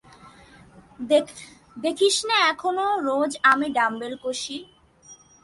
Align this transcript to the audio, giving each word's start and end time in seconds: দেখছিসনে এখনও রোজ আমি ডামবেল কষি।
দেখছিসনে 1.77 2.35
এখনও 2.51 2.87
রোজ 3.07 3.31
আমি 3.51 3.67
ডামবেল 3.77 4.13
কষি। 4.23 4.57